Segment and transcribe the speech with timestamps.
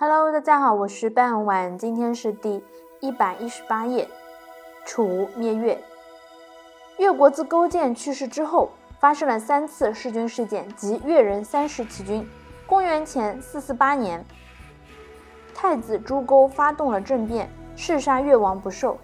[0.00, 2.62] Hello，大家好，我是半晚，今天是第
[3.00, 4.08] 一百一十八页。
[4.86, 5.76] 楚灭越，
[6.98, 12.24] 越国自勾践去世之后，发生了三次弑君事件及越人三世起军。
[12.64, 14.24] 公元前四四八年，
[15.52, 18.96] 太子朱勾发动了政变，弑杀越王不受，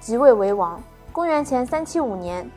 [0.00, 0.82] 即位为王。
[1.12, 2.50] 公元前三七五年，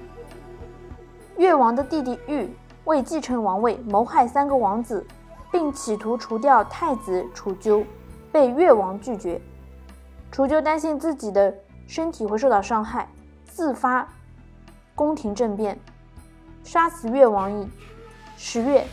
[1.38, 2.50] 越王的弟弟玉
[2.86, 5.06] 为继承王位，谋害三个王子。
[5.52, 7.86] 并企图除掉太子楚鸠，
[8.32, 9.42] 被越王拒绝。
[10.32, 11.54] 楚鸠担心自己的
[11.86, 13.10] 身体会受到伤害，
[13.44, 14.08] 自发
[14.96, 15.78] 宫廷政变，
[16.64, 17.68] 杀死越王矣。
[18.38, 18.88] 十月，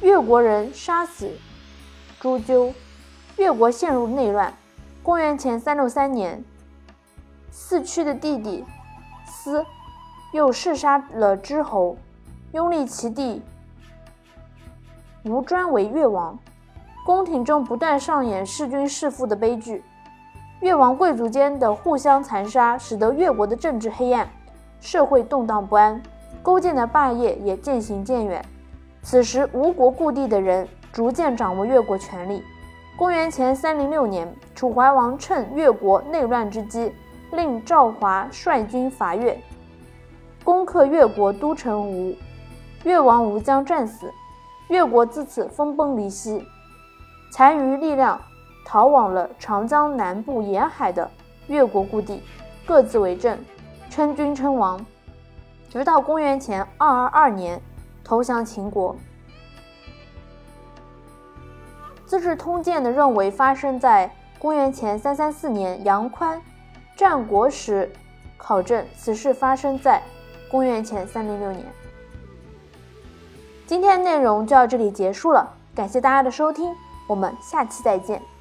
[0.00, 1.30] 越国人杀死
[2.20, 2.72] 朱鸠，
[3.36, 4.54] 越国陷入内乱。
[5.02, 6.42] 公元前三六三年，
[7.50, 8.64] 四驱的弟弟
[9.26, 9.66] 司
[10.32, 11.98] 又弑杀了之侯，
[12.52, 13.42] 拥立其弟。
[15.26, 16.38] 吴专为越王，
[17.06, 19.82] 宫廷中不断上演弑君弑父的悲剧，
[20.60, 24.28] 越王贵族间的互相残杀，使得越国的政治黑暗，
[24.80, 25.98] 社会动荡不安，
[26.42, 28.44] 勾践的霸业也渐行渐远。
[29.02, 32.42] 此时，吴国故地的人逐渐掌握越国权力。
[32.94, 36.92] 公元前三零六年，楚怀王趁越国内乱之机，
[37.32, 39.38] 令赵华率军伐越，
[40.44, 42.14] 攻克越国都城吴，
[42.84, 44.12] 越王吴将战死。
[44.68, 46.46] 越国自此分崩离析，
[47.30, 48.20] 残余力量
[48.64, 51.10] 逃往了长江南部沿海的
[51.46, 52.22] 越国故地，
[52.66, 53.38] 各自为政，
[53.90, 54.84] 称君称王，
[55.68, 57.60] 直到公元前二二二年
[58.02, 58.94] 投降秦国。
[62.06, 66.38] 《资治通鉴》的认为发生在公元前三三四年，杨宽
[66.96, 67.90] 《战国史》
[68.36, 70.02] 考证此事发生在
[70.50, 71.64] 公元前三零六年。
[73.66, 76.74] 今天的内容就到这里结束了，感谢大家的收听，
[77.06, 78.33] 我们下期再见。